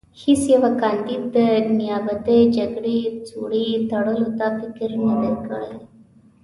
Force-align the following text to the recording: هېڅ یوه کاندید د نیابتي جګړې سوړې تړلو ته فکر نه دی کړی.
هېڅ 0.21 0.41
یوه 0.53 0.71
کاندید 0.81 1.23
د 1.35 1.37
نیابتي 1.79 2.39
جګړې 2.57 2.99
سوړې 3.27 3.67
تړلو 3.89 4.27
ته 4.37 4.45
فکر 4.59 4.89
نه 5.07 5.15
دی 5.21 5.33
کړی. 5.45 5.71